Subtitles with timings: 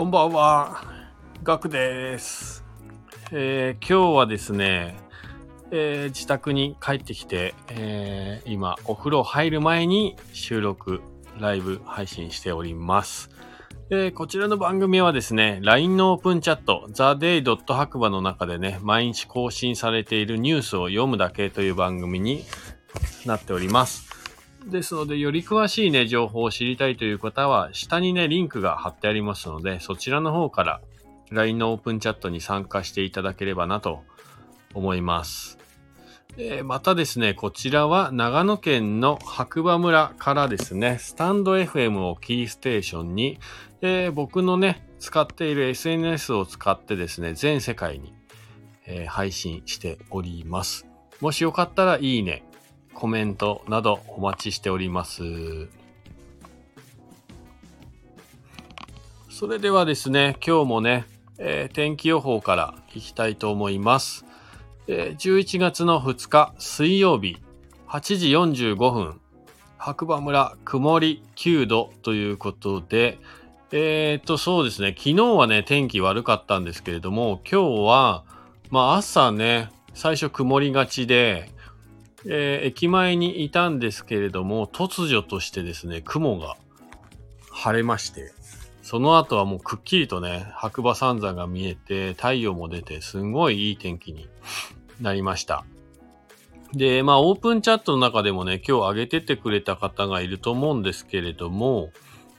[0.00, 0.82] こんばんは、
[1.42, 2.64] ガクです。
[3.32, 4.96] えー今日はですね、
[5.70, 11.02] えー自宅に帰ってきて、えー今お風呂入る前に収録、
[11.38, 13.28] ライブ配信しております。
[13.90, 17.74] えこちらの番組はですね、LINE のオープンチャット、theday.
[17.74, 22.46] 白馬の中でね、毎日更新されているニュースを読むだけという番組に
[23.26, 24.09] なっております。
[24.66, 30.80] ですので、より詳しいね、情報を知りたいという方は、下にね、リンクが貼ってありますので、そちらの方から
[31.30, 34.02] LINE のオープンチャットに参加していただければなと
[34.74, 35.58] 思います。
[36.36, 43.38] えーまたですね、こちらは長野県の白馬村からですね、スタンド FM をキーステーションに、
[43.82, 48.14] えー僕のね、使っている SNS を使ってですね、全世界に、
[48.86, 50.86] えー配信しております。
[51.20, 52.44] もしよかったらいいね、
[52.94, 55.22] コメントなどお待ちしております。
[59.28, 61.06] それではですね、今日もね、
[61.38, 64.24] えー天気予報からいきたいと思います。
[64.86, 67.38] えー11月の2日水曜日
[67.88, 69.20] 8時45分、
[69.78, 73.18] 白馬村曇り9度ということで、
[73.72, 78.24] えー、っと、そうですね、昨日はね、天気悪かったんですけれども、今日は、
[78.68, 81.50] まあ朝ね、最初曇りがちで、
[82.26, 86.56] えー駅前にいたんですけれども、突如としてですね、雲が
[87.50, 88.32] 晴れまして、
[88.82, 94.28] その後はもうくっきりとね、白馬三山が見えて、太陽も出て、すんごいいい天気に
[95.00, 95.64] なりました。
[96.72, 101.90] で、まあ、オープンチャットの中でもね、今日上げててくれた方がいると思うんですけれども、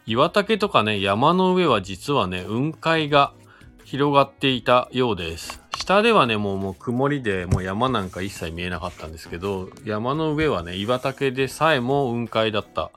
[0.05, 3.33] 岩岳とかね、山の上は実はね、雲海が
[3.83, 5.60] 広がっていたようです。
[5.91, 12.91] 下ではね、もうもう曇りで、もう山なんか一切見えなかったんですけど、山の上はね、岩岳でさえも雲海だった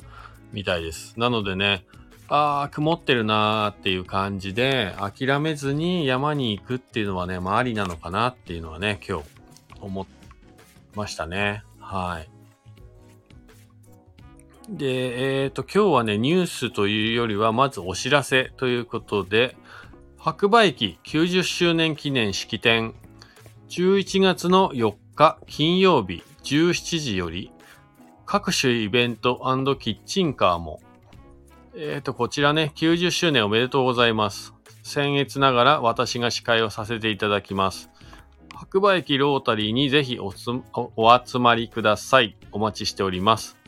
[0.52, 1.18] みたいです。
[1.18, 1.84] なのでね、
[2.28, 9.24] あー、曇ってるなーっていう感じで、諦めずに山に行くっていうのはね、まありなのかなっていうのはね、今日
[9.80, 10.06] 思い
[10.94, 11.64] ましたね。
[11.80, 12.28] はい。
[14.68, 19.56] で、えっ、と、今日はね、ニュースというよりは、まずお知らせということで、
[20.24, 22.94] 白馬駅90周年記念式典、
[23.68, 27.52] 11月の4日金曜日17時より、
[28.24, 29.38] 各種イベント
[29.78, 30.80] キッチンカーも、
[31.76, 34.54] えっ、と、こちらね、90周年おめでとうございます。
[34.82, 37.90] 僭越ながら私が司会をさせていただきます。
[38.54, 42.38] 白馬駅ロータリーにぜひお集まりください。
[42.50, 43.58] お待ちしております。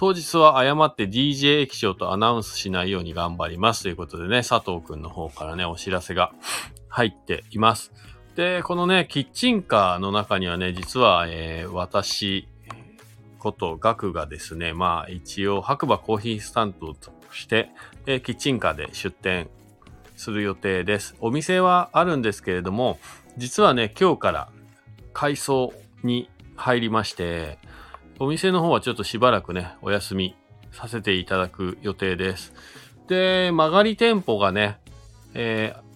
[0.00, 3.82] 当日は誤って DJ 液晶とアナウンスしないように頑張ります。
[3.82, 6.32] ということでね、佐藤くんの方からね、お知らせが
[6.88, 7.90] 入っています。
[8.36, 12.46] で、このね、キッチンカーの中にはね、実は、えー私
[13.40, 17.70] ことガクがですね、まあ一応白馬コーヒースタンドとして、
[18.06, 19.50] えーキッチンカーで出店
[20.14, 21.16] する予定です。
[21.18, 23.00] お店はあるんですけれども、
[23.36, 24.48] 実はね、今日から
[25.12, 25.72] 改装
[26.04, 27.58] に入りまして、
[28.18, 30.36] お店の方はちょっとしばらくね、お休み
[30.72, 32.52] させていただく予定です。
[33.08, 34.78] で、曲がり店舗がね、
[35.34, 35.88] えー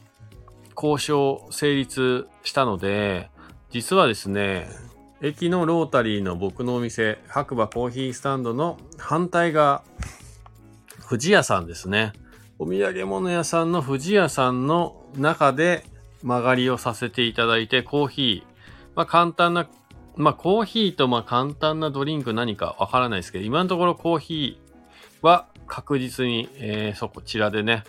[0.74, 3.30] 交渉成立したので、
[3.70, 4.68] 実はですね、
[5.20, 9.84] 駅のロータリーの僕のお店、白馬コーヒースタンドの反対側、
[11.08, 12.12] 富士屋さんですね。
[12.58, 15.84] お土産物屋さんの富士屋さんの中で
[16.22, 19.68] 曲がりをさせていただいて、コーヒー、まあ簡単な、
[20.16, 27.84] まあコーヒーとまあ簡単なドリンク何かわからないですけど、今のところコーヒーは確実に、えーそこちらでね、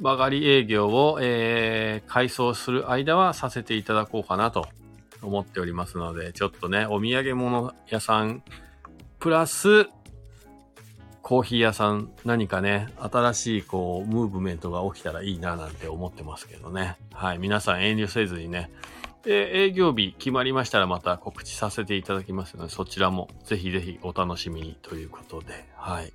[0.00, 4.66] 曲がり営業を、えー改装する間はさせていただこうかなと
[5.22, 8.42] 思っておりますので、ちょっとね、お土産物屋さん、
[9.18, 9.86] プラス、
[11.22, 16.96] コーヒー屋さん、何かね、新しいこう、ムーブメントが起きたらいいななんて思ってますけどね。
[17.14, 17.38] はい。
[17.38, 18.70] 皆さん遠慮せずにね。
[19.24, 26.12] で、営業日決まりましたらまた告知させていただきますので、そちらもぜひぜひお楽しみにということで、はい。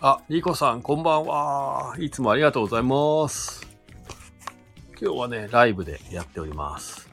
[0.00, 1.96] あ、リコさん、こんばんは。
[1.98, 3.66] いつもありがとうございます。
[5.00, 7.10] 今日はね、ライブでやっております。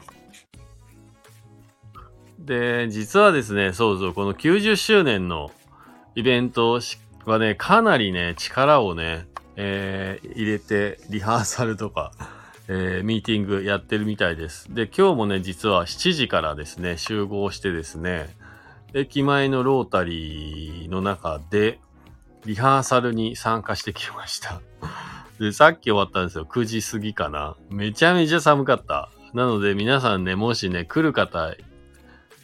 [2.38, 5.52] で、実はですね、そうそう、この90周年の
[6.16, 6.80] イベント
[7.26, 9.26] はね、かなりね、力をね、
[9.64, 12.12] えー入れて、リハーサルとか、
[12.68, 14.74] えーミーティングやってるみたいです。
[14.74, 18.36] で、今日もね、実は7時からですね、集合してですね、
[18.94, 21.80] 駅前のロータリーの中で、
[22.46, 24.62] リハーサルに参加してきました。
[25.40, 26.46] で、さっき終わったんですよ。
[26.46, 27.56] 9時過ぎかな。
[27.70, 29.10] めちゃめちゃ寒かった。
[29.34, 31.56] なので皆さんね、もしね、来る方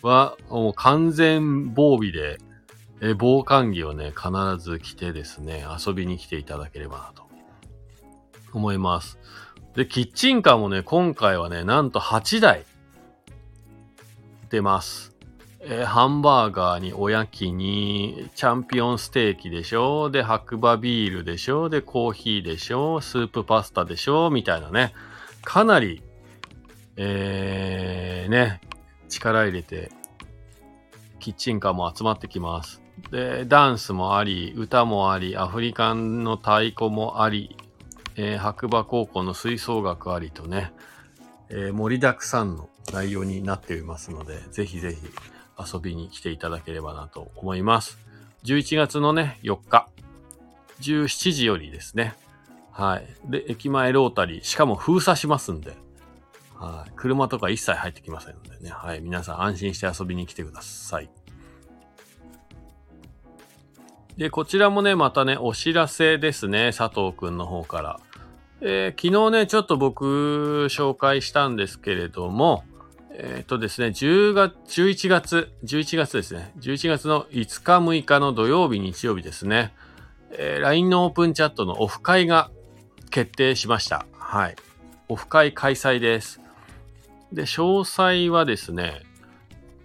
[0.04, 2.38] は、もう完全防備で
[3.02, 7.28] え、防寒着をね、必ず着てですね、遊びに来ていただければなと
[8.54, 9.20] 思います。
[9.76, 12.66] で、キッチンカーもね、今回はね、なんと8台
[14.50, 15.16] 出ます。
[15.60, 24.94] えー、ハンバーガーにおやきに、チャンピオンステーキでしょで、白馬ビールでしょで、コーヒーでしょスープパスタでしょみたいなね。
[25.44, 26.02] かなり、
[26.96, 28.62] えー、ね、
[29.10, 29.92] 力入れて、
[31.20, 32.87] キッチンカーも集まってきます。
[33.12, 37.56] で、ダンスもあり、歌もあり、アフリカンの太鼓もあり、
[38.16, 40.74] えー、白馬高校の吹奏楽ありとね、
[41.50, 45.08] えー、盛りだくさんの内容になっていますので、ぜひぜひ
[45.74, 47.98] 遊びに来ていただければなと思います。
[48.44, 49.88] 11月のね、4日、
[50.82, 52.16] 17時よりですね。
[52.72, 53.08] はい。
[53.30, 55.76] で、駅前ロータリー、しかも封鎖しますんで、
[56.56, 56.92] はい。
[56.96, 58.72] 車とか一切入ってきませんのでね。
[58.72, 59.02] はい。
[59.02, 61.10] 皆さん安心して遊びに来てください。
[64.18, 66.72] で、こちらもね、またね、お知らせですね。
[66.75, 68.00] 佐藤くんの方から。
[68.62, 72.64] えー、昨日ね、ちょっと僕紹介したんですけれども、
[73.12, 76.52] えっ、ー、とですね、10月、11月、11月ですね。
[76.58, 79.74] 11月の5日6日の土曜日、日曜日ですね。
[80.31, 82.50] えー、LINE のオープンチャットのオフ会が
[83.12, 84.08] 決定しました。
[84.18, 84.56] はい。
[85.10, 86.42] オフ会開催です。
[87.31, 89.04] で、詳細はですね、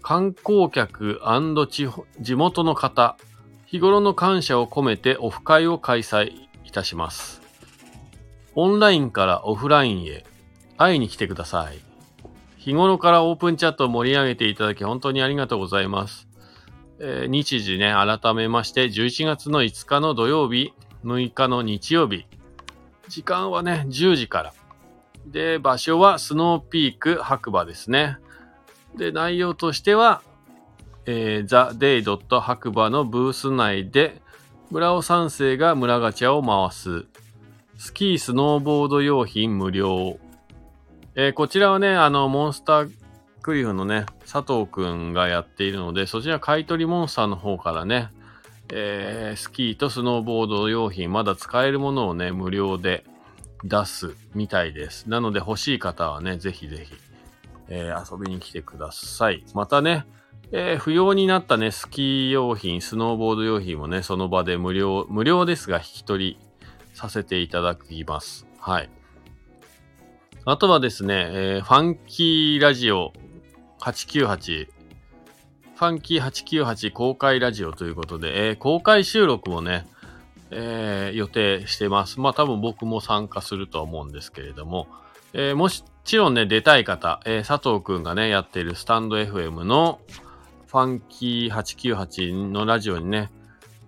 [0.01, 1.21] 観光客
[2.21, 3.17] 地元の方、
[3.73, 6.33] 日頃の感謝を込めてオフ会を開催
[6.63, 7.41] いたします。
[8.55, 10.27] オンラインからオフラインへ
[10.77, 11.79] 会いに来てください。
[12.59, 16.29] 日頃からオープンチャットを盛り上げていただき本当にありがとうございます。
[16.99, 20.75] えー、日時ね、改めまして11月の5日の土曜日、
[21.07, 22.27] 6日の日曜日。
[23.09, 24.53] 時間はね、10時から。
[25.27, 28.19] で、場所はスノーピーク白馬ですね。
[28.99, 30.21] で、内容としては、
[31.07, 34.23] えー、ザ・デイ・ドット白馬のブース内で、
[34.71, 37.07] 村尾三世が村ガチャを回す。
[37.77, 40.19] スキー、スノーボード用品無料。
[41.15, 42.93] えー、こちらはね、あの、モンスター
[43.43, 48.09] クリフのね、佐藤くんがやっているので、そちら買取モンスターの方からね、
[48.73, 53.05] えー、スキーとスノーボード用品、まだ使えるものをね、無料で
[53.65, 55.11] 出すみたいです。
[55.11, 56.95] なので欲しい方はね、ぜひぜひ、
[57.69, 59.45] えー、遊びに来てください。
[59.55, 60.07] またね、
[60.55, 66.39] えー、不要になったね、スキー用品、スノーボード用品もね、その場で無料、無料ですが引き取り
[66.93, 68.47] させていただきます。
[68.59, 68.91] はい。
[70.45, 73.15] あとはですね、えー、ファンキーラジオ
[73.81, 74.69] 898、
[75.75, 79.87] ファンキー898公開ラジオということで、えー、公開収録もね、
[80.51, 82.21] えー、予定してます。
[82.21, 84.87] まあ多分僕も参加するとは思うんですけれども、
[85.33, 89.99] えー、もちろんね、出たい方、えー、佐藤くんがね、やっているスタンド FM の
[90.73, 93.31] ファンキー898のラジオにね、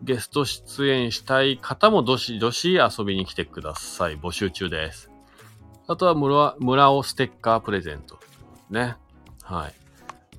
[0.02, 4.18] ゲスト出演したい方もどしどし遊びに来てください。
[4.18, 5.10] 募集中です。
[5.86, 8.20] あとは村、村尾ステッカープレゼント。
[8.68, 8.96] ね。
[9.44, 9.74] はい。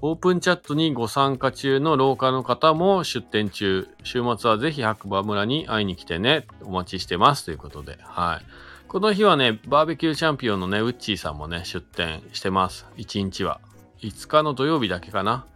[0.01, 3.88] オープンチャットにご参加中の廊下の方も出店中。
[4.03, 6.45] 週末はぜひ白馬村に会いに来てね。
[6.62, 7.45] お待ちしてます。
[7.45, 7.98] ということで。
[8.01, 8.45] はい。
[8.88, 12.86] この日はね、バーベキューチャンピオンのね、ウッチーさんもね、出店してます。
[12.98, 13.59] 1日は。
[14.03, 15.48] 5日の土曜日だけかな。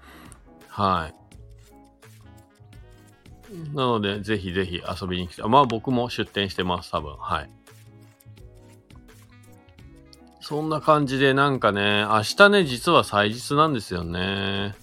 [0.70, 1.20] はい。
[3.76, 7.18] なので、ぜひぜひ遊びに来て、まあ僕も出店してます、多分。
[7.18, 7.50] はい。
[10.40, 14.76] そんな感じで、なんかね、明日ね、実は祭日なんですよね。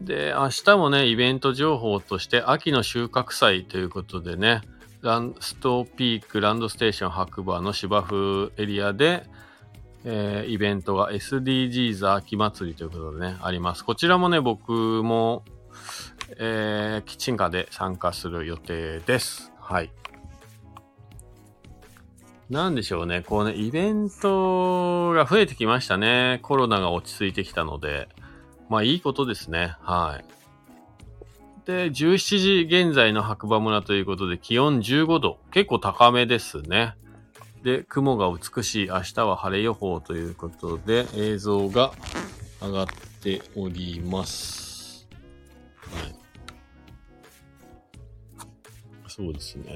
[0.00, 4.62] で、明日もね、イベント情報として、秋の収穫祭ということでね、
[5.00, 9.26] ランストーピークランドステーション白馬の芝生エリアで、
[10.04, 13.84] えー、イベントが SDGs 秋祭りということでね、あります。
[13.84, 15.44] こちらもね、僕も
[16.38, 19.52] えー、キッチンカーで参加する予定です。
[19.60, 19.90] はい。
[22.50, 23.22] なんでしょうね。
[23.22, 26.40] こうね、イベントが増えてきましたね。
[26.42, 28.08] コロナが落ち着いてきたので。
[28.68, 29.76] まあいいことですね。
[29.80, 31.66] はい。
[31.66, 35.38] で、17時現在の白馬村ということで気温15度。
[35.50, 36.94] 結構高めですね。
[37.62, 38.88] で、雲が美しい。
[38.88, 41.92] 明日は晴れ予報ということで映像が
[42.60, 42.86] 上がっ
[43.22, 45.08] ております。
[45.76, 46.14] はい。
[49.08, 49.72] そうですね。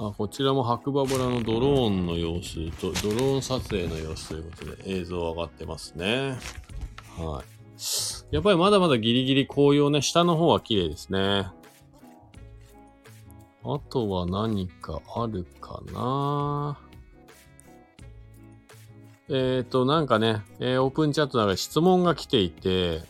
[0.00, 6.38] あ、こちらも白馬村のドローンの様子と、ドローン撮影の様子ということで映像上がってますね。
[7.16, 8.34] はい。
[8.34, 11.48] やっぱりまだまだギリギリ紅葉ね、下の方は綺麗ですね。
[13.70, 16.78] あとは何かあるかな
[19.28, 23.02] えっ、ー、と、なんかね、えー、オープンチャットなんか質問が来ていて、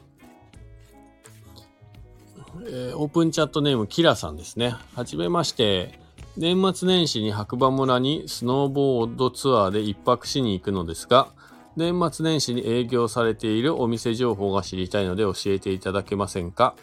[2.67, 4.75] えー、オープンチャットネームキラさんですね。
[4.97, 6.01] はじめまして。
[6.37, 11.29] 年末年始に白馬村にスノーボードツアーで一泊しに行くのですが、
[11.77, 16.75] 年末年始に営業されているお店情報が知りたいので教えていただけませんか？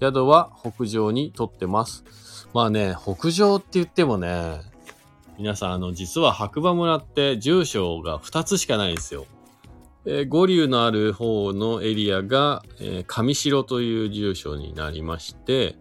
[0.00, 2.04] 宿は北上にとってます。
[2.54, 4.60] まあね、北上って言ってもね、
[5.38, 9.26] 皆さん、あの、実は白馬村って住所が2つしかないんですよ。
[10.06, 15.74] え、五流のある方のエリアが、えー、上城という住所になりまして、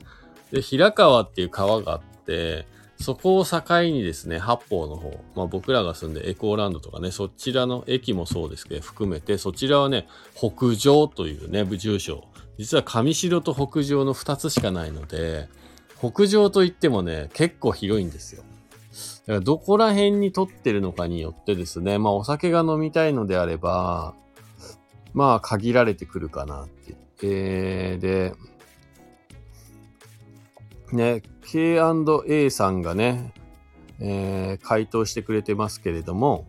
[0.51, 2.65] で、平川っていう川があって、
[3.00, 12.24] そこを境にですね、八方の方、まあ僕らが住んでエコーランドとかね、そちらの駅もそうですけど、含めて、そちらはね、北上というね、部住所。
[12.58, 15.50] 実は上城と北上の2つしかないので、
[16.12, 18.43] 北上といってもね、結構広いんですよ。
[19.25, 24.13] だからどこら辺に撮ってるのかによってですね、まあお酒が飲みたいのであれば、
[25.13, 26.95] まあ限られてくるかなって。
[27.25, 28.33] えー、で、
[30.91, 33.33] ね、K&A さんがね、
[34.01, 36.45] えー、回答してくれてますけれども、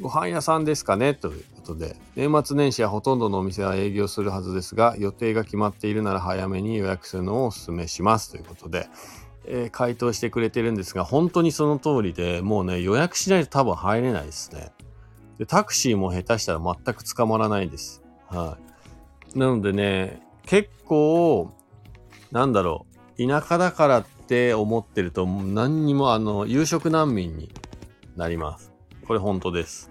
[0.00, 1.14] ご飯屋さんですかね？
[1.14, 8.88] ということで、年末年始はほとんどのお店は営業するはずですが、予定が決まっているなら早めに予約するのをお勧めしますということで、
[9.46, 14.70] えー、回答してくれてるんですが、本当にその通りで、もうね、予約しないと多分入れないですね。
[15.38, 18.02] で、タクシーも下手したら全く捕まらないです。
[18.28, 18.58] は
[19.34, 19.38] い。
[19.38, 21.52] なのでね、結構、
[22.32, 22.84] なんだろ
[23.18, 27.50] う、田舎だからって思ってると、何にもあの、夕食難民に
[28.14, 28.75] なります。
[29.06, 29.90] これ本当です。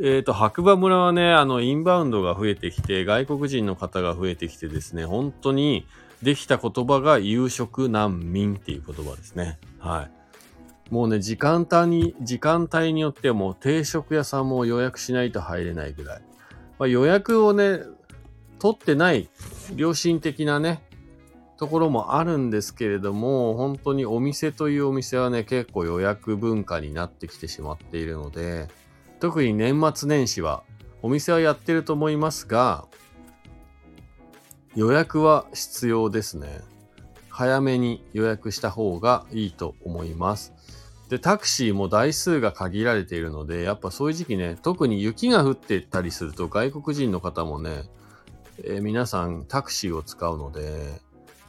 [0.00, 5.86] えっ、ー、と、白馬村はね、あの、インバウンドが増えてきて、外国人の方が増えてきてですね、本当に、
[6.22, 9.58] できた言葉が夕食難民っていう言葉ですね。
[9.78, 10.08] は
[10.90, 10.92] い。
[10.92, 16.22] もうね、時間帯に、時間帯によってはもう定食屋さんも予約しないと入れないぐらい。
[16.78, 17.80] まあ、予約をね、
[18.58, 19.28] 取ってない
[19.76, 20.82] 良心的なね、
[21.58, 28.68] ところもあるんですけれども、本当にお店というお店はね、結構予約文化になってきてしまっているので、
[29.18, 30.62] 特に年末年始は、
[31.02, 32.86] お店はやってると思いますが、
[34.76, 36.60] 予約は必要ですね。
[37.28, 40.52] 早めに予約した方がいいと思います。
[41.08, 47.82] で、タクシーも台数が限られているので、やっぱそういう時期ね、特に雪が降ってったりすると外国人の方もね、
[48.62, 51.00] えー、皆さんタクシーを使うので、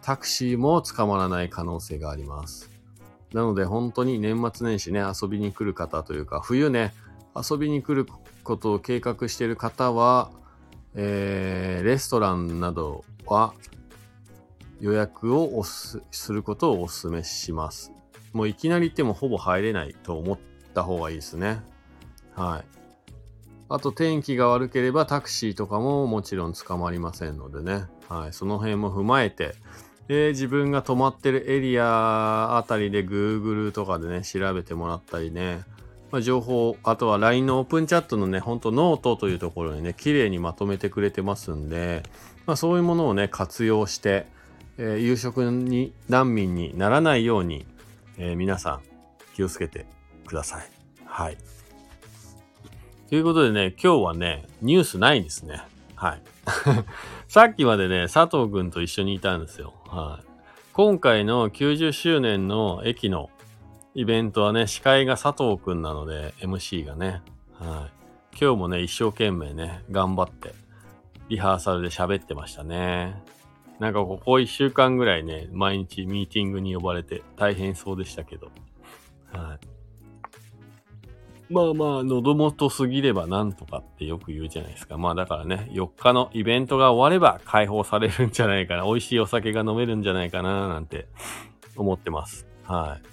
[0.01, 2.70] タクシーも捕まらない可能性があります。
[3.34, 6.94] なので本当に年末年始ね、遊びに来る方というか、冬ね、
[7.36, 8.10] 遊びに来る
[8.44, 10.32] ことを計画している方は、
[10.96, 13.53] えー、レストランなどは
[14.79, 16.01] 予約をす
[16.34, 17.91] ることをお勧めします。
[18.34, 20.39] もういきなり行ってもほぼ入れないと思っ
[20.74, 21.62] た方がいいですね。
[22.36, 22.79] はい。
[23.72, 27.86] あと天気が悪ければタクシーとかももちろん捕まりませんのでね。
[28.08, 28.34] はい。
[28.34, 29.53] その辺も踏まえて、
[30.10, 35.62] で、自分が泊まってるエリアあたりで Google とかでね、調べてもらったりね、
[36.12, 42.01] まあ、情報、あとは LINE のオープンチャットのね、ほんとノートというところにね、綺麗にまとめてくれてますんで、
[42.48, 44.25] まあ、そういうものをね、活用して、
[44.80, 47.68] えー、夕食に難民にならないように、
[48.18, 48.82] えー、皆さん
[49.36, 49.86] 気をつけて
[50.25, 50.68] ください。
[51.06, 51.38] はい。
[53.10, 55.62] ということでね、今日はね、ニュースないんですね。
[55.94, 56.22] はい。
[57.30, 59.75] さっきまでね、佐藤くんと一緒にいたんですよ。
[59.89, 60.25] はい。
[60.74, 63.31] 今回の90周年の駅の
[63.96, 67.24] イベントはね、司会が佐藤くんなので、MC がね。
[67.53, 68.38] はい。
[68.39, 70.53] 今日もね、一生懸命ね、頑張って
[71.27, 73.24] リハーサルで喋ってましたね。
[73.79, 78.51] なんかここ1週間ぐらいね、毎日ミーティングに呼ばれて大変そうでしたけど。
[79.34, 79.78] はい。
[81.50, 84.98] まあまあ、喉元すぎればなんとかってよく言うじゃないですか。
[84.98, 88.84] まあだからね、4日のイベントが終われば解放されるんじゃないかな。
[88.88, 91.08] 美味しいお酒が飲めるんじゃないかな、なんて
[91.75, 92.48] 思ってます。
[92.63, 93.10] はい。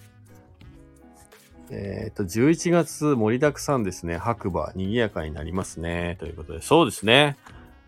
[1.71, 4.19] えっ、ー、と、11月盛りだくさんですね。
[4.19, 6.17] 白馬、賑やかになりますね。
[6.21, 7.37] ということで、そうですね。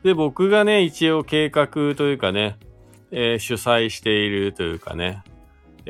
[0.02, 2.56] で、僕がね、一応計画というかね、
[3.10, 5.22] えー、主催しているというかね、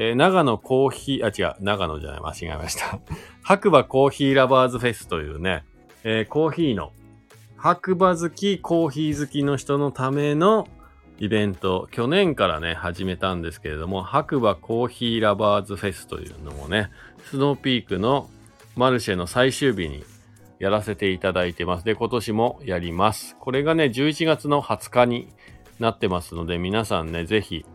[0.01, 3.01] えー、長野コーヒー、あ、違う、長野じゃない、間違えました。
[3.43, 5.65] 白馬コーヒーラバーズフェスというね、
[6.05, 6.93] えー、コーヒーの、
[7.57, 10.69] 白馬好き、コーヒー好きの人のための
[11.19, 16.93] イベント、去年からね、始めたんですけれども、白馬コーヒーラバーズフェスというのもね、
[17.25, 18.31] スノーピークの
[18.77, 20.05] マルシェの最終日に
[20.61, 21.85] やらせていただいてます。
[21.85, 23.37] で、今年もやります。
[23.41, 25.29] これがね、11月の20日に
[25.81, 27.67] なってますので、皆さんね、ぜひ、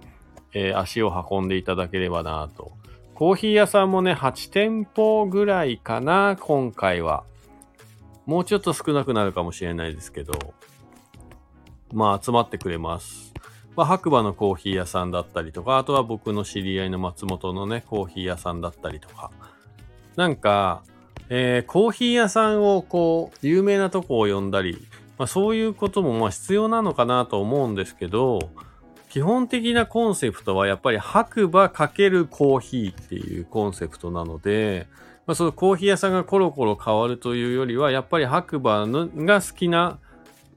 [0.53, 2.71] えー、足を運んでいただければなと。
[3.15, 7.23] コーヒー屋さんもね、8店舗ぐらいかな、今回は。
[8.25, 10.33] もうちょっと少なくなるかもしれないですけど、
[11.91, 13.33] まあ集まってくれます。
[13.75, 19.31] まあ、白馬のコーヒー屋さんだったりとか、あとは僕の知り合いの松本のね、コーヒー屋さんだったりとか。
[20.15, 20.83] なんか、
[21.29, 24.77] えー、コーヒー屋さんをこう、有名なとこを呼んだり、
[25.17, 28.51] まあ、そういうこともまあ必要なのかなと思うんですけど、
[29.13, 34.87] 基本的なコンセプトはやっぱり白馬かけるコーヒーっていうコンセプトなので、
[35.27, 39.99] まあ、そのコーヒー屋さんがコロコロ変わるというよりは、やっぱり白馬が好きな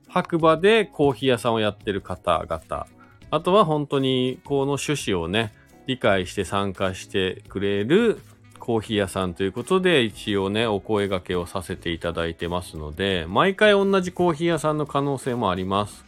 [0.08, 2.86] 白馬でコーヒー屋さんをやってる方々
[3.30, 5.52] あとは本当にこの趣旨をね、
[5.86, 8.22] 理解して参加してくれる
[8.58, 16.06] コーヒー屋さんということで一応ね、お声掛けをさせていただいてますので、毎回同じコーヒー屋さんの可能性もあります。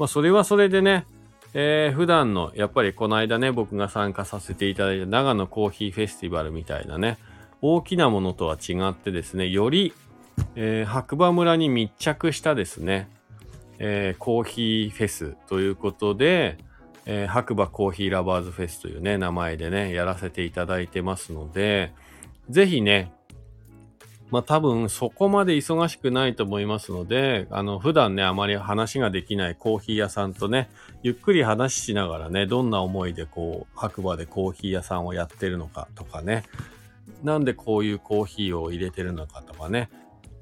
[0.00, 1.06] まあそれはそれでね、
[1.54, 7.18] えー、普段の、やっぱりこの間ね、僕が参加させていただいた長野コーヒーフェスティバルみたいなね、
[7.62, 9.92] 大きなものとは違ってですね、より、
[10.54, 13.08] えー、白馬村に密着したですね、
[13.78, 16.58] えー、コーヒーフェスということで、
[17.06, 21.92] えー、白馬コーヒーラバーズフェスというね、名前でね、やらせていただいてますので、
[22.50, 23.12] ぜひね、
[24.30, 30.68] まあ多分そこまで忙しくないと思いますので、あの普段ね、あまり話ができないコーヒー屋さんとね、
[31.02, 36.44] ゆっくり話しながらね、どんな思いでこう、白馬でコーヒー屋さんをやってるのかとかね、
[37.22, 39.90] なんでこういうコーヒーを入れてるのかとかね、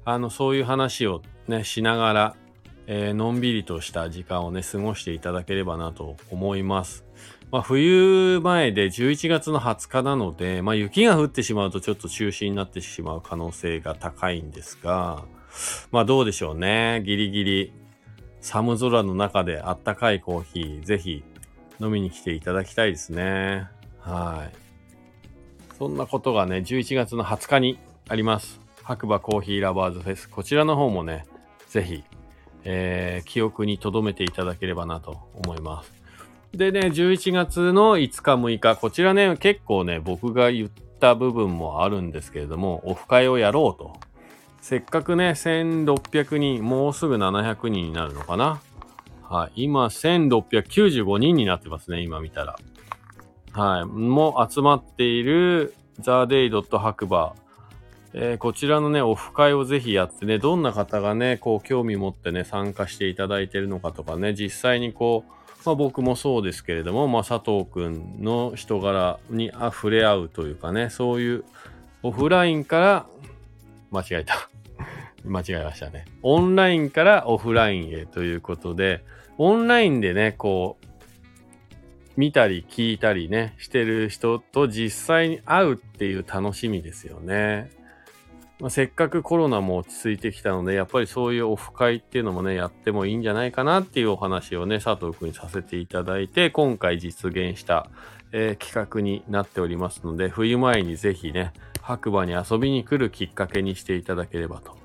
[0.03, 2.35] あの、そういう話をね、しながら、
[2.87, 7.04] えー、のんびりとした時間をね、過ごしていただければなと思います。
[7.55, 15.23] まあ、冬前で11月の20日なので、まあ、雪が降ってしまうとちょっと中止になってしまう可能性が高いんですが、
[15.89, 17.01] まあどうでしょうね。
[17.05, 17.73] ギリギリ
[18.41, 21.23] 寒空の中であったかいコーヒー、ぜひ
[21.79, 23.69] 飲みに来ていただきたいですね。
[24.01, 25.75] はい。
[25.77, 28.59] そんなことがね、11月の20日にあります。
[28.83, 30.29] 白馬コーヒーラバーズフェス。
[30.29, 31.25] こちらの方もね、
[31.69, 32.03] ぜひ
[32.65, 36.04] えー、記憶に留めていただければなと思います。
[36.57, 43.93] でね、11月の5日6日、こちらね、結構ね、僕が言った部分もあるんですけれども、オフ会をやろうと。
[44.61, 48.61] せっかくね、1600人、もうすぐ700人になるのかな。
[49.23, 49.63] はい。
[49.63, 52.55] 今、1695人になってますね、今見たら。
[53.53, 53.85] はい。
[53.85, 57.33] もう集まっている、ザ・デイ・ドット白馬
[58.17, 65.31] えー、こちらのね、オフ会をぜひやってね、どんな方がね、こう、興味持ってね、参加していただいてるのかとかね、実際にこう、
[65.65, 71.45] まあ僕もそうですけれども、まあ佐藤くんの人柄にあ触れ合うというかね、そういう
[72.03, 73.05] オフラインから、
[73.91, 74.49] 間違えた。
[75.25, 76.05] 間違えましたね。
[76.21, 79.03] オンラインからオフラインへということで、
[79.37, 80.85] オンラインでね、こう、
[82.15, 87.71] 見たり聞いたりね、してる人と実際に会うっていう楽しみですよね。
[88.59, 97.89] まあ、せっかくコロナも落ち着いてきたので、やっぱりそういうオフ会っていうのもね、やってもいいんじゃないかなっていうお話をね、佐藤くんにさせていただいて、今回実現した、
[98.31, 104.77] えー、企画になっておりますので、冬前にぜひね、白馬に遊びに来るきっかけにしていただければと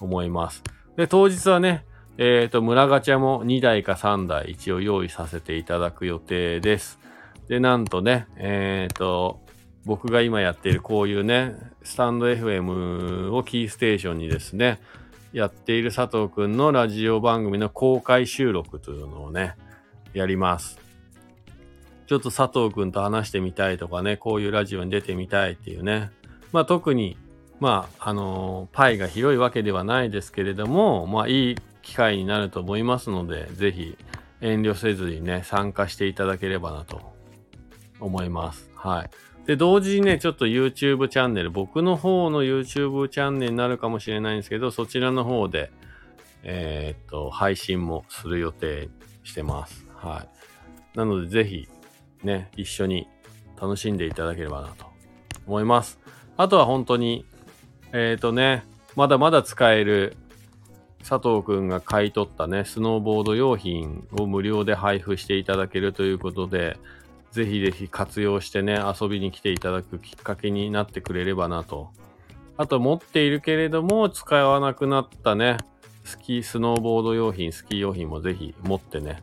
[0.00, 0.64] 思います。
[0.96, 1.84] で、当日はね、
[2.18, 6.98] えっ、ー、と、村ガチャも2台か3台一応用意させていただく予定です。
[7.48, 9.45] で、なんとね、えっ、ー、と、
[9.86, 14.80] 僕が今やっているこういうね、スタンド FM をキーステーションにですね、
[15.32, 19.54] やっている佐藤くんのラジオ番組の公開収録というのをね、
[20.12, 20.80] やります。
[22.08, 26.10] ちょっと佐藤くんと話してみたいとかね、こういうラジオに出てみたいっていうね。
[26.50, 27.16] まあ特に、
[27.60, 33.96] まあ、あのー、パイが広いわけではないですけれども、まあいい機会になると思いますので、ぜひ
[34.40, 37.14] 遠慮せずにね、参加していただければなと
[38.00, 38.68] 思います。
[38.74, 39.10] はい。
[39.46, 45.70] で、同時にね、ちょっと YouTube チャンネル、僕の方の YouTube チャンネルになるかもしれないんですけど、そちらの方で、
[46.42, 48.88] えー、っと、配信もする予定
[49.22, 49.86] してます。
[49.94, 50.26] は
[50.94, 50.98] い。
[50.98, 51.68] なので、ぜひ、
[52.24, 53.08] ね、一緒に
[53.60, 54.86] 楽しんでいただければなと
[55.46, 55.98] 思います。
[56.36, 57.24] あとは本当に、
[57.92, 58.64] えっ、とね、
[58.96, 60.16] まだまだ使える
[61.08, 66.76] 佐藤くんが買い取ったね、スノーボード用品を無料で配布していただけるということで、
[67.36, 71.90] ぜひぜひ活用してね、遊びに来ていただくきっかけになってくれればなと。
[72.56, 75.58] あと、持っているけれども、使わなくなったね、
[76.04, 79.22] スキー、スノーボード用品、スキー用品もぜひ持ってね、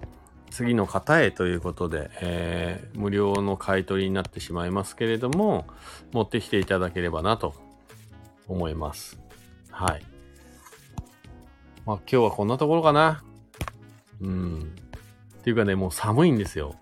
[0.51, 5.65] 次の方へということで、えー、無料の買い取りになってしまいますけれども、
[6.11, 7.55] 持ってきていただければなと
[8.47, 9.19] 思います。
[9.71, 10.05] はい。
[11.87, 13.23] まあ今日はこんなところかな。
[14.21, 14.75] うん。
[15.39, 16.75] っていうかね、もう寒いんですよ。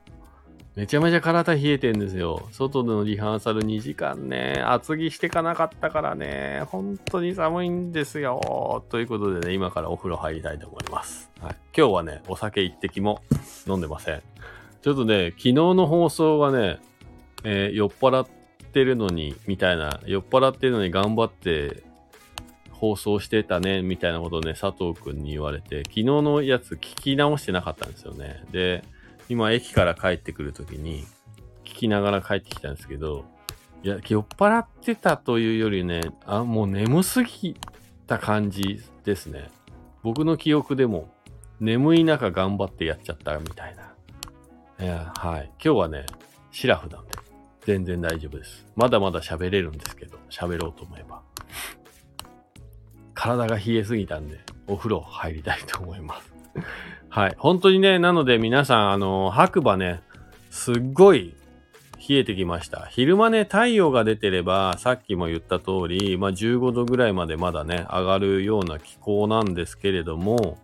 [0.74, 2.48] めちゃめちゃ体冷えてんですよ。
[2.54, 8.86] 外でのリハーサル2時間ね、厚着してかなかったからね、本当に寒いんですよ。
[8.90, 11.30] ということでね、今からお風呂入りたいと思います。
[11.42, 13.22] はい、今日はね、お酒一滴も
[13.68, 14.22] 飲んでません。
[14.82, 16.80] ちょっとね、昨日の放送はね、
[17.44, 18.28] えー酔っ払っ
[18.72, 21.84] てるのに、みたいな、酔っ払ってるのに頑張って
[22.70, 28.42] 放送してたね、みたいなことをね、佐藤くんに言われて、昨日のやつ聞き直してなかったんですよね。
[28.54, 28.86] で、
[29.30, 31.06] 今駅から帰ってくるときに、
[31.64, 33.26] 聞きながら帰ってきたんですけど、
[33.84, 37.56] いや、酔っ払ってたというよりね、あ、もう眠すぎ
[38.08, 39.50] た感じですね。
[40.04, 41.12] 僕の記憶でも、
[41.60, 44.86] 眠い中頑張ってやっちゃったみたいな。
[44.86, 45.52] いや、はい。
[45.64, 46.06] 今日はね、
[46.52, 47.12] シラフなんで、
[47.62, 48.66] 全然大丈夫です。
[48.76, 51.22] まだまだ喋れるんですけど、喋ろうと思えば。
[53.14, 56.31] 体が冷えすぎたんで、お風呂入りたいと思います。
[57.10, 57.36] はい。
[57.38, 60.02] 本当にね、なので皆さん、あの、白馬ね、
[60.50, 61.36] すっごい
[62.08, 62.88] 冷えてきました。
[62.90, 70.58] 昼間ね、太陽が出てれば、さっきも言った通り、まあ15度ぐらいまでまだね、上がるような気候なんですけれども、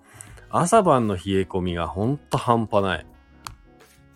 [0.50, 3.06] 朝晩の冷え込みがほんと半端ない。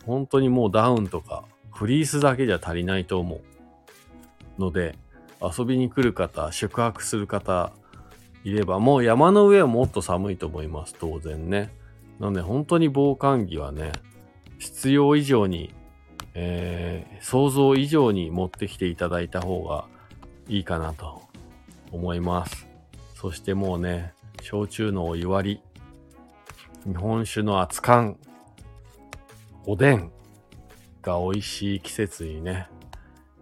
[0.05, 3.41] 本当にもうダウンとか、フリースだけじゃ足りないと思う。
[4.59, 4.95] ので、
[5.41, 7.71] 遊びに来る方、宿泊する方、
[8.43, 11.73] いれば、もう山の上はもっと寒いと思います、当然ね。
[12.19, 13.91] なので、本当に防寒着はね、
[14.59, 15.73] 必要以上に、
[16.33, 19.85] えー想像以上に持ってきていただいた方が
[20.47, 21.21] いいかなと
[21.91, 22.67] 思います。
[23.13, 25.61] そしてもうね、焼酎のお湯割
[26.85, 28.17] り、日本酒の熱燗、
[29.67, 30.11] おでん
[31.03, 32.67] が美味しい季節にね、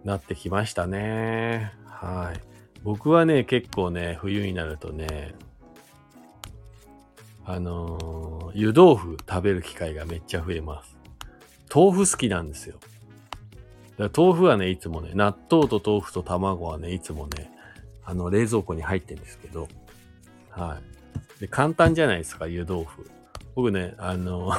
[0.04, 1.72] なってきましたね。
[1.86, 2.49] はい。
[2.82, 5.34] 僕はね、結構ね、冬になるとね、
[7.44, 10.96] あのー湯豆腐食べる機会がめっちゃ増えます。
[11.72, 12.78] 豆腐好きなんですよ。
[13.96, 17.50] だから豆腐はね、いつもね、納豆と豆腐と卵はね、いつもね、
[18.04, 19.68] あの、冷蔵庫に入ってるんですけど、
[20.50, 20.78] は
[21.38, 21.40] い。
[21.40, 23.08] で、簡単じゃないですか、湯豆腐。
[23.54, 24.52] 僕ね、あの、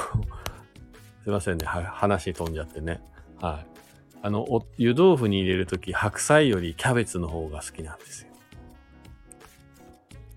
[1.23, 3.01] すいませんね、は話飛んじゃってね。
[3.41, 3.70] はい。
[4.23, 8.27] あの、お湯豆腐に入れるとき、白菜よりキャベツの方が好きなんですよ。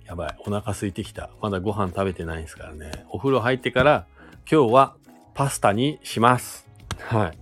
[0.07, 1.31] やばい、お腹空いてきた。
[1.41, 3.05] まだご飯食べてないですからね。
[3.09, 4.07] お風呂入ってから、
[4.51, 4.97] 今日は
[5.35, 6.67] パスタにします。
[6.99, 7.39] はい。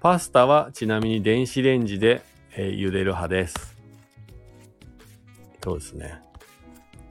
[0.00, 2.22] パスタはちなみに電子レンジで、
[2.54, 3.76] えー茹でる派です。
[5.62, 6.20] そうですね。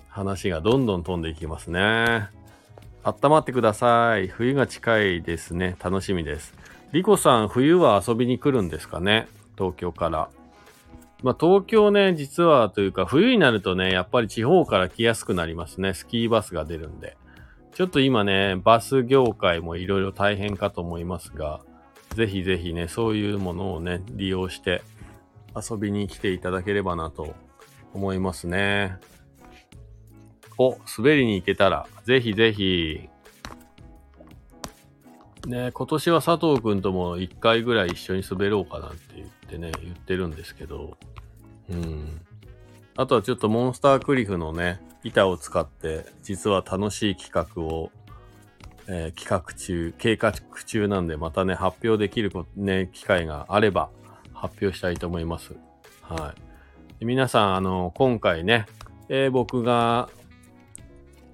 [0.10, 2.30] 話がどんどん飛んでいきますね。
[3.04, 4.28] 温まってください。
[4.28, 5.76] 冬が近いですね。
[5.84, 6.54] 楽しみです。
[6.94, 9.28] リコさん、冬は遊びに来るんですかね？
[9.58, 10.30] 東京から。
[11.22, 15.94] まあ、東京ね、実はというか、冬になるとね、やっぱり地方から来やすくなりますね。
[15.94, 17.18] スキーバスが出るんで。
[17.74, 21.60] ちょっと今ね、バス業界もいろいろ大変かと思いますが、
[22.16, 24.82] ぜひぜひね、そういうものをね、利用して
[25.56, 27.36] 遊びに来ていただければなと
[27.94, 28.96] 思いますね。
[30.58, 33.10] お、滑りに行けたら、ぜひぜひ、
[35.48, 40.98] ね、今年は佐藤くんとも一回ぐらい一緒に滑ろうかなって言ってね、言ってるんですけど、
[41.70, 42.22] うん。
[42.98, 47.92] あとはちょっとモンスタークリフのね、板を使って、実は楽しい企画を、
[48.88, 50.34] えー企画中、計画
[50.66, 53.90] 中なんで、またね、発表できるこね、機会があれば、
[54.34, 55.56] 発表したいと思います。
[56.02, 56.36] は
[57.00, 57.06] い。
[57.06, 58.66] 皆さん、あの、今回ね、
[59.08, 60.10] えー僕が、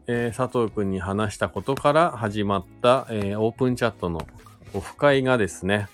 [0.07, 4.27] えー佐藤くんに話したことから始まった、えーオープンチャットの
[4.73, 5.87] オフ会がですね、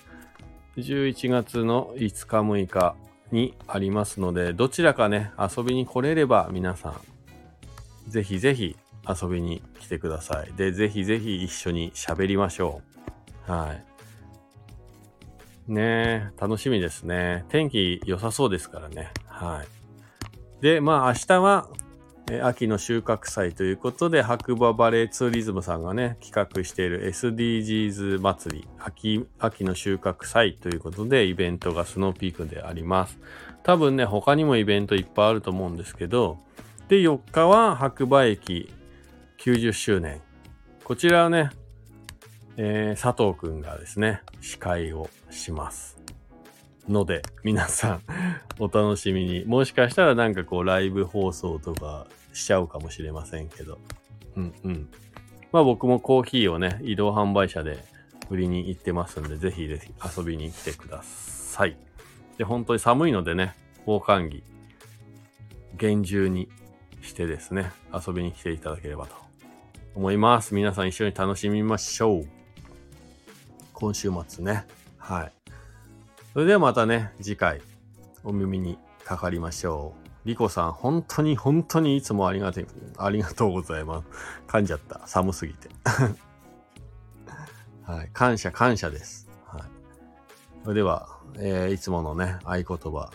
[0.76, 2.96] 11月の5日6日
[3.30, 8.76] にありますので、どちらかね、遊びに来れれば皆さん、ぜひぜひ
[9.08, 10.52] 遊びに来てください。
[10.56, 12.82] で、ぜひぜひ一緒に喋りましょ
[13.48, 13.52] う。
[13.52, 15.72] はい。
[15.72, 17.44] ねえ、楽しみですね。
[17.48, 19.12] 天気良さそうですからね。
[19.26, 20.62] はい。
[20.62, 21.68] で、まあ明日は、
[22.38, 33.18] 秋の収穫祭ということで、白馬バレーツーリズムさんがね、企画している SDGs 祭り、秋、秋の収穫祭ということで、イベントがスノーピークであります。
[33.64, 36.38] 多分ね、他にもイベントいっぱいあると思うんですけど、
[36.88, 38.72] で、4日は白馬駅
[39.38, 40.20] 90周年。
[40.84, 41.50] こちらはね、
[42.56, 45.99] えー佐藤くんがですね、司会をします。
[46.88, 48.02] ので、皆さん、
[48.58, 49.44] お楽しみに。
[49.44, 53.78] もしかしたらなんかこう、ライブ放送とかしちゃうかもしれませんけど。
[54.36, 54.88] うんうん。
[55.52, 57.84] まあ僕もコーヒーをね、移動販売車で
[58.30, 61.76] 売りに行ってますんで、ぜひぜひ遊びに来てください。
[62.38, 63.54] で、本当に寒いのでね、
[63.86, 64.42] 防寒着、
[65.76, 66.48] 厳重に
[67.02, 69.14] してですね、遊びに来ていただければと
[69.94, 70.54] 思います。
[70.54, 72.26] 皆さん一緒に楽しみましょう。
[73.72, 74.66] 今週末ね。
[74.98, 75.39] はい。
[76.32, 77.60] それではまたね、次回
[78.22, 80.28] お耳にかかりましょう。
[80.28, 82.66] リコさん、本当に本当にいつもありがて
[82.98, 84.08] ありがとうございます。
[84.46, 85.00] 噛んじゃった。
[85.06, 85.68] 寒すぎて。
[87.82, 88.10] はい。
[88.12, 89.28] 感謝、感謝です。
[89.46, 89.62] はい。
[90.62, 93.10] それでは、えーいつものね、合言葉、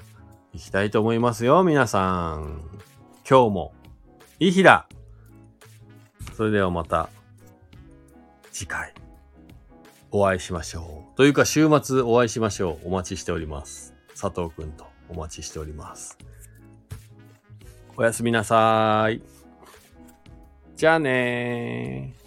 [0.53, 2.61] いきたいと思いますよ、皆さん。
[3.29, 3.73] 今日も、
[4.39, 4.89] いい日だ
[6.35, 7.09] それではまた、
[8.51, 8.93] 次回、
[10.17, 11.17] お会いしましょう。
[11.17, 12.87] というか、週末お会いしましょう。
[12.87, 13.93] お待ちしております。
[14.17, 16.17] 佐藤くんとお待ちしております。
[17.97, 19.21] おやすみなさい。
[20.77, 22.24] じゃあねー。